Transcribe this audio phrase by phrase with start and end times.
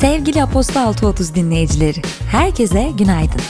[0.00, 3.40] Sevgili Aposto 630 dinleyicileri, herkese günaydın.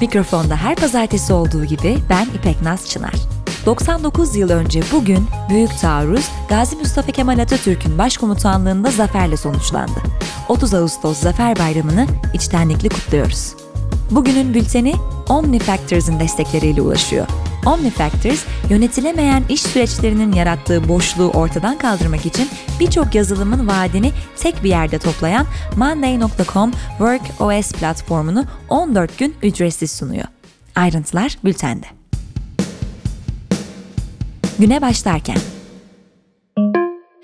[0.00, 3.14] Mikrofonda her pazartesi olduğu gibi ben İpek Naz Çınar.
[3.66, 10.00] 99 yıl önce bugün Büyük Taarruz Gazi Mustafa Kemal Atatürk'ün başkomutanlığında zaferle sonuçlandı.
[10.48, 13.54] 30 Ağustos Zafer Bayramı'nı içtenlikle kutluyoruz.
[14.10, 14.94] Bugünün bülteni
[15.28, 17.26] OmniFactors'ın destekleriyle ulaşıyor.
[17.66, 22.48] OmniFactors, yönetilemeyen iş süreçlerinin yarattığı boşluğu ortadan kaldırmak için
[22.80, 25.46] birçok yazılımın vaadini tek bir yerde toplayan
[25.76, 30.24] Monday.com WorkOS platformunu 14 gün ücretsiz sunuyor.
[30.74, 31.86] Ayrıntılar bültende.
[34.58, 35.38] Güne başlarken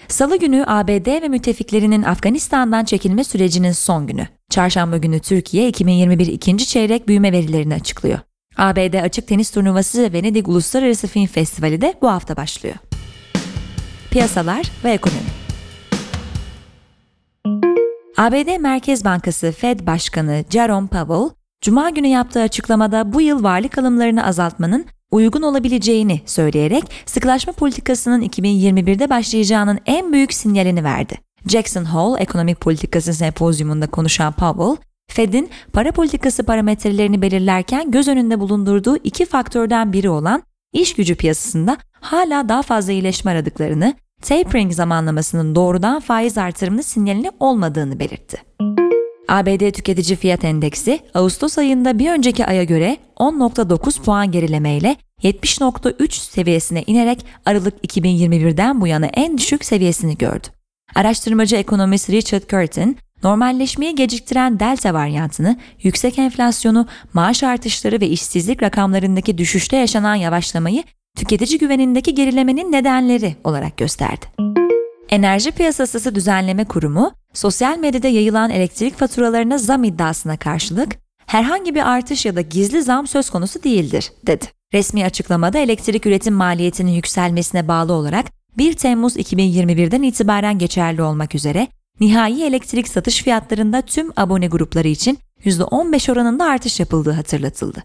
[0.08, 4.28] Salı günü ABD ve müttefiklerinin Afganistan'dan çekilme sürecinin son günü.
[4.50, 8.18] Çarşamba günü Türkiye 2021 ikinci çeyrek büyüme verilerini açıklıyor.
[8.60, 12.74] ABD Açık Tenis Turnuvası ve Venedik Uluslararası Film Festivali de bu hafta başlıyor.
[14.10, 15.20] Piyasalar ve ekonomi
[18.16, 24.26] ABD Merkez Bankası Fed Başkanı Jerome Powell, Cuma günü yaptığı açıklamada bu yıl varlık alımlarını
[24.26, 31.18] azaltmanın uygun olabileceğini söyleyerek sıkılaşma politikasının 2021'de başlayacağının en büyük sinyalini verdi.
[31.46, 38.96] Jackson Hole Ekonomik Politikası Sempozyumunda konuşan Powell, Fed'in para politikası parametrelerini belirlerken göz önünde bulundurduğu
[38.96, 46.00] iki faktörden biri olan iş gücü piyasasında hala daha fazla iyileşme aradıklarını, tapering zamanlamasının doğrudan
[46.00, 48.42] faiz artırımını sinyalini olmadığını belirtti.
[49.28, 56.82] ABD tüketici fiyat endeksi Ağustos ayında bir önceki aya göre 10.9 puan gerilemeyle 70.3 seviyesine
[56.86, 60.46] inerek Aralık 2021'den bu yana en düşük seviyesini gördü.
[60.94, 69.38] Araştırmacı ekonomist Richard Curtin, normalleşmeyi geciktiren delta varyantını, yüksek enflasyonu, maaş artışları ve işsizlik rakamlarındaki
[69.38, 70.84] düşüşte yaşanan yavaşlamayı
[71.16, 74.26] tüketici güvenindeki gerilemenin nedenleri olarak gösterdi.
[75.08, 80.92] Enerji Piyasası Düzenleme Kurumu, sosyal medyada yayılan elektrik faturalarına zam iddiasına karşılık,
[81.26, 84.44] herhangi bir artış ya da gizli zam söz konusu değildir, dedi.
[84.74, 88.26] Resmi açıklamada elektrik üretim maliyetinin yükselmesine bağlı olarak
[88.58, 91.66] 1 Temmuz 2021'den itibaren geçerli olmak üzere
[92.00, 97.84] nihai elektrik satış fiyatlarında tüm abone grupları için %15 oranında artış yapıldığı hatırlatıldı.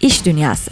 [0.00, 0.70] İş Dünyası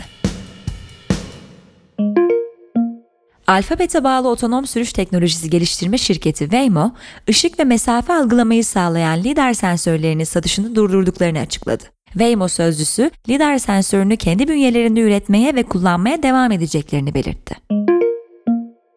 [3.46, 6.92] Alfabete bağlı otonom sürüş teknolojisi geliştirme şirketi Waymo,
[7.28, 11.84] ışık ve mesafe algılamayı sağlayan lidar sensörlerinin satışını durdurduklarını açıkladı.
[12.12, 17.56] Waymo sözcüsü, lidar sensörünü kendi bünyelerinde üretmeye ve kullanmaya devam edeceklerini belirtti.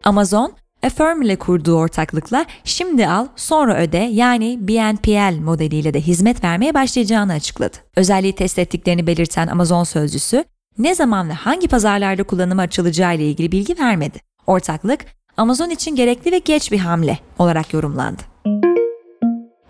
[0.04, 0.52] Amazon,
[0.82, 7.32] Affirm ile kurduğu ortaklıkla şimdi al sonra öde yani BNPL modeliyle de hizmet vermeye başlayacağını
[7.32, 7.76] açıkladı.
[7.96, 10.44] Özelliği test ettiklerini belirten Amazon sözcüsü,
[10.78, 14.18] ne zaman ve hangi pazarlarda kullanıma açılacağı ile ilgili bilgi vermedi.
[14.46, 15.04] Ortaklık,
[15.36, 18.22] Amazon için gerekli ve geç bir hamle olarak yorumlandı.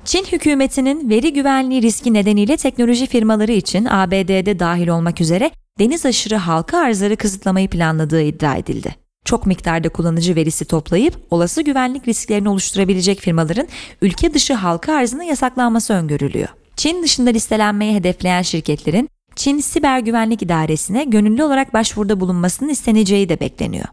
[0.05, 6.37] Çin hükümetinin veri güvenliği riski nedeniyle teknoloji firmaları için ABD'de dahil olmak üzere deniz aşırı
[6.37, 9.02] halka arzları kısıtlamayı planladığı iddia edildi.
[9.25, 13.69] Çok miktarda kullanıcı verisi toplayıp olası güvenlik risklerini oluşturabilecek firmaların
[14.03, 16.49] ülke dışı halka arzının yasaklanması öngörülüyor.
[16.77, 23.41] Çin dışında listelenmeyi hedefleyen şirketlerin Çin Siber Güvenlik İdaresi'ne gönüllü olarak başvuruda bulunmasının isteneceği de
[23.41, 23.87] bekleniyor.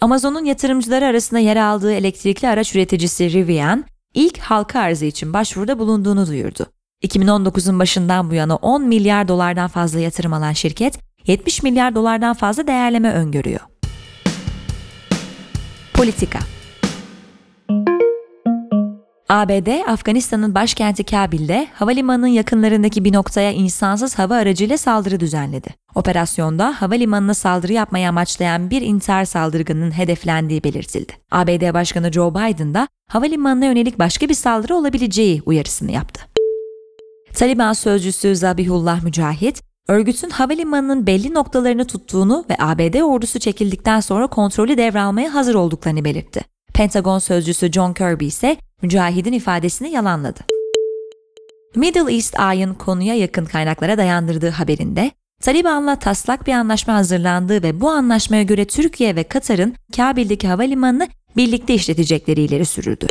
[0.00, 3.84] Amazon'un yatırımcıları arasında yer aldığı elektrikli araç üreticisi Rivian,
[4.14, 6.66] ilk halka arzı için başvuruda bulunduğunu duyurdu.
[7.02, 12.66] 2019'un başından bu yana 10 milyar dolardan fazla yatırım alan şirket, 70 milyar dolardan fazla
[12.66, 13.60] değerleme öngörüyor.
[16.04, 16.38] Politika
[19.28, 25.68] ABD, Afganistan'ın başkenti Kabil'de havalimanının yakınlarındaki bir noktaya insansız hava aracıyla saldırı düzenledi.
[25.94, 31.12] Operasyonda havalimanına saldırı yapmaya amaçlayan bir intihar saldırganının hedeflendiği belirtildi.
[31.30, 36.20] ABD Başkanı Joe Biden da havalimanına yönelik başka bir saldırı olabileceği uyarısını yaptı.
[37.34, 44.76] Taliban sözcüsü Zabihullah Mücahit, örgütün havalimanının belli noktalarını tuttuğunu ve ABD ordusu çekildikten sonra kontrolü
[44.76, 46.40] devralmaya hazır olduklarını belirtti.
[46.74, 50.40] Pentagon sözcüsü John Kirby ise Mücahid'in ifadesini yalanladı.
[51.74, 55.10] Middle East Eye'ın konuya yakın kaynaklara dayandırdığı haberinde,
[55.42, 61.74] Taliban'la taslak bir anlaşma hazırlandığı ve bu anlaşmaya göre Türkiye ve Katar'ın Kabil'deki havalimanını birlikte
[61.74, 63.06] işletecekleri ileri sürüldü.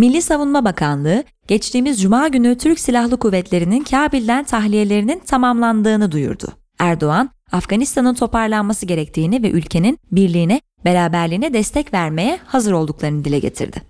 [0.00, 6.48] Milli Savunma Bakanlığı, geçtiğimiz Cuma günü Türk Silahlı Kuvvetleri'nin Kabil'den tahliyelerinin tamamlandığını duyurdu.
[6.78, 13.82] Erdoğan, Afganistan'ın toparlanması gerektiğini ve ülkenin birliğine, beraberliğine destek vermeye hazır olduklarını dile getirdi.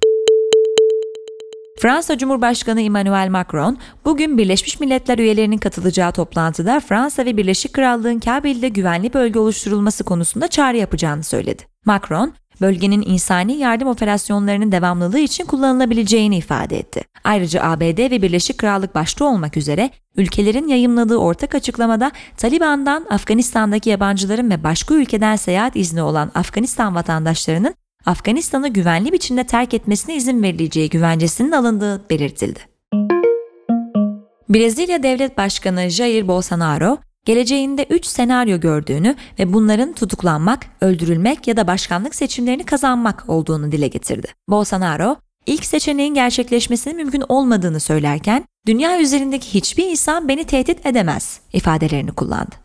[1.78, 8.68] Fransa Cumhurbaşkanı Emmanuel Macron, bugün Birleşmiş Milletler üyelerinin katılacağı toplantıda Fransa ve Birleşik Krallığın Kabil'de
[8.68, 11.62] güvenli bölge oluşturulması konusunda çağrı yapacağını söyledi.
[11.84, 17.02] Macron, bölgenin insani yardım operasyonlarının devamlılığı için kullanılabileceğini ifade etti.
[17.24, 24.50] Ayrıca ABD ve Birleşik Krallık başta olmak üzere ülkelerin yayımladığı ortak açıklamada Taliban'dan Afganistan'daki yabancıların
[24.50, 27.74] ve başka ülkeden seyahat izni olan Afganistan vatandaşlarının
[28.06, 32.60] Afganistan'ı güvenli biçimde terk etmesine izin verileceği güvencesinin alındığı belirtildi.
[34.48, 41.66] Brezilya Devlet Başkanı Jair Bolsonaro, geleceğinde 3 senaryo gördüğünü ve bunların tutuklanmak, öldürülmek ya da
[41.66, 44.28] başkanlık seçimlerini kazanmak olduğunu dile getirdi.
[44.48, 52.12] Bolsonaro, ilk seçeneğin gerçekleşmesinin mümkün olmadığını söylerken, dünya üzerindeki hiçbir insan beni tehdit edemez ifadelerini
[52.12, 52.56] kullandı.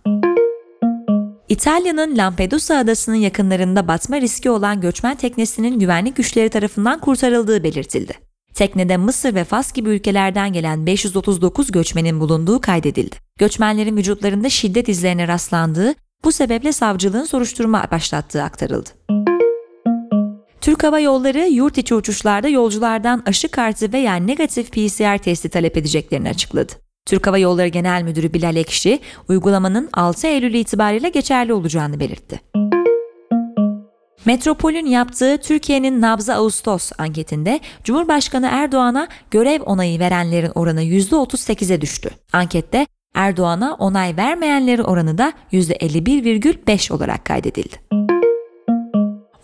[1.49, 8.24] İtalya'nın Lampedusa adasının yakınlarında batma riski olan göçmen teknesinin güvenlik güçleri tarafından kurtarıldığı belirtildi.
[8.55, 13.15] Teknede Mısır ve Fas gibi ülkelerden gelen 539 göçmenin bulunduğu kaydedildi.
[13.39, 15.93] Göçmenlerin vücutlarında şiddet izlerine rastlandığı,
[16.23, 18.89] bu sebeple savcılığın soruşturma başlattığı aktarıldı.
[20.61, 26.29] Türk Hava Yolları yurt içi uçuşlarda yolculardan aşı kartı veya negatif PCR testi talep edeceklerini
[26.29, 26.73] açıkladı.
[27.05, 28.99] Türk Hava Yolları Genel Müdürü Bilal Ekşi,
[29.29, 32.41] uygulamanın 6 Eylül itibariyle geçerli olacağını belirtti.
[34.25, 42.09] Metropol'ün yaptığı Türkiye'nin Nabzı Ağustos anketinde Cumhurbaşkanı Erdoğan'a görev onayı verenlerin oranı %38'e düştü.
[42.33, 48.14] Ankette Erdoğan'a onay vermeyenlerin oranı da %51,5 olarak kaydedildi.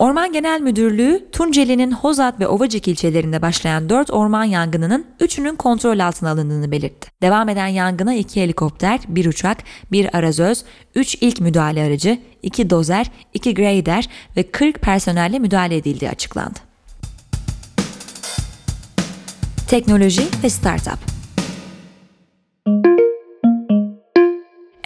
[0.02, 6.30] Orman Genel Müdürlüğü, Tunceli'nin Hozat ve Ovacık ilçelerinde başlayan 4 orman yangınının 3'ünün kontrol altına
[6.30, 7.10] alındığını belirtti.
[7.22, 9.58] Devam eden yangına 2 helikopter, 1 uçak,
[9.92, 10.64] 1 arazöz,
[10.94, 16.58] 3 ilk müdahale aracı, 2 dozer, 2 grader ve 40 personelle müdahale edildiği açıklandı.
[19.68, 21.11] Teknoloji ve Startup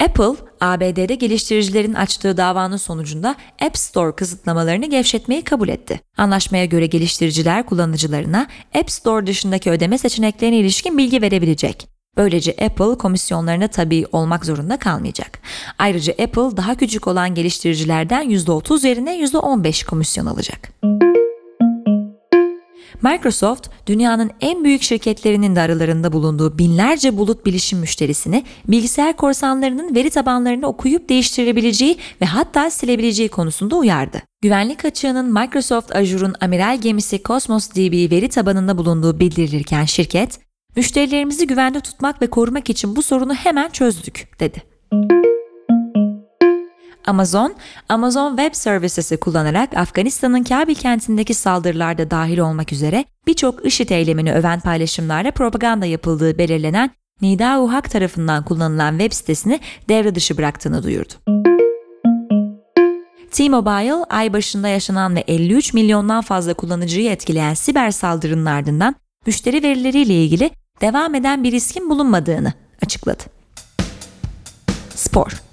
[0.06, 6.00] Apple, ABD'de geliştiricilerin açtığı davanın sonucunda App Store kısıtlamalarını gevşetmeyi kabul etti.
[6.17, 11.88] Anlaşmaya göre geliştiriciler kullanıcılarına App Store dışındaki ödeme seçeneklerine ilişkin bilgi verebilecek.
[12.17, 15.38] Böylece Apple komisyonlarına tabi olmak zorunda kalmayacak.
[15.79, 20.73] Ayrıca Apple daha küçük olan geliştiricilerden %30 yerine %15 komisyon alacak.
[23.03, 30.11] Microsoft, dünyanın en büyük şirketlerinin de aralarında bulunduğu binlerce bulut bilişim müşterisini bilgisayar korsanlarının veri
[30.11, 34.23] tabanlarını okuyup değiştirebileceği ve hatta silebileceği konusunda uyardı.
[34.43, 40.41] Güvenlik açığının Microsoft Azure'un amiral gemisi Cosmos DB veri tabanında bulunduğu bildirilirken şirket,
[40.77, 44.75] müşterilerimizi güvende tutmak ve korumak için bu sorunu hemen çözdük, dedi.
[47.06, 47.55] Amazon,
[47.88, 54.61] Amazon Web Services'i kullanarak Afganistan'ın Kabil kentindeki saldırılarda dahil olmak üzere birçok IŞİD eylemini öven
[54.61, 56.91] paylaşımlarla propaganda yapıldığı belirlenen
[57.23, 61.12] Nida Hak tarafından kullanılan web sitesini devre dışı bıraktığını duyurdu.
[63.31, 68.94] T-Mobile, ay başında yaşanan ve 53 milyondan fazla kullanıcıyı etkileyen siber saldırının ardından
[69.26, 70.50] müşteri verileriyle ilgili
[70.81, 72.52] devam eden bir riskin bulunmadığını
[72.82, 73.23] açıkladı.
[74.94, 75.46] Spor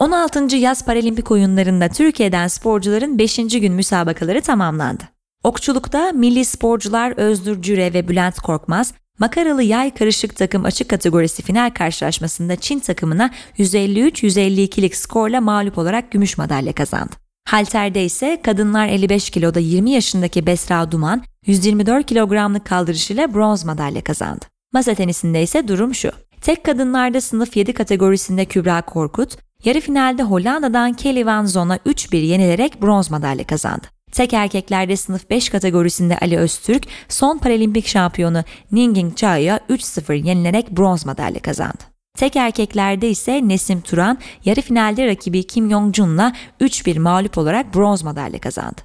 [0.00, 0.56] 16.
[0.56, 3.36] Yaz Paralimpik Oyunlarında Türkiye'den sporcuların 5.
[3.36, 5.04] gün müsabakaları tamamlandı.
[5.44, 11.70] Okçulukta milli sporcular Özgür Cüre ve Bülent Korkmaz, makaralı yay karışık takım açık kategorisi final
[11.70, 17.12] karşılaşmasında Çin takımına 153-152'lik skorla mağlup olarak gümüş madalya kazandı.
[17.48, 24.44] Halter'de ise kadınlar 55 kiloda 20 yaşındaki Besra Duman 124 kilogramlık kaldırışıyla bronz madalya kazandı.
[24.72, 26.10] Masa tenisinde ise durum şu.
[26.40, 32.82] Tek kadınlarda sınıf 7 kategorisinde Kübra Korkut, yarı finalde Hollanda'dan Kelly Van Zon'a 3-1 yenilerek
[32.82, 33.86] bronz madalya kazandı.
[34.12, 41.06] Tek erkeklerde sınıf 5 kategorisinde Ali Öztürk, son paralimpik şampiyonu Ninging Cha'ya 3-0 yenilerek bronz
[41.06, 41.84] madalya kazandı.
[42.16, 48.40] Tek erkeklerde ise Nesim Turan yarı finalde rakibi Kim Yong-jun'la 3-1 mağlup olarak bronz madalya
[48.40, 48.80] kazandı.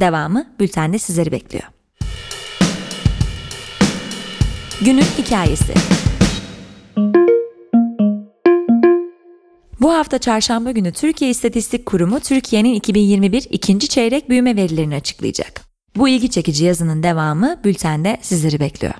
[0.00, 1.64] Devamı bültende sizleri bekliyor.
[4.80, 5.97] Günün hikayesi.
[9.88, 15.60] Bu hafta çarşamba günü Türkiye İstatistik Kurumu Türkiye'nin 2021 ikinci çeyrek büyüme verilerini açıklayacak.
[15.96, 18.94] Bu ilgi çekici yazının devamı bültende sizleri bekliyor.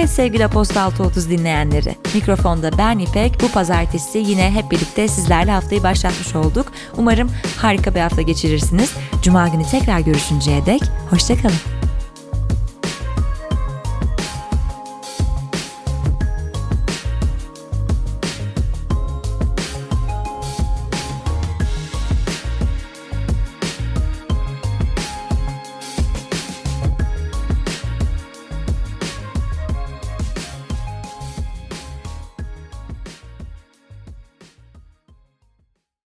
[0.00, 3.42] Evet sevgili Aposta 630 dinleyenleri, mikrofonda ben İpek.
[3.42, 6.72] Bu pazartesi yine hep birlikte sizlerle haftayı başlatmış olduk.
[6.96, 8.92] Umarım harika bir hafta geçirirsiniz.
[9.22, 11.79] Cuma günü tekrar görüşünceye dek hoşçakalın.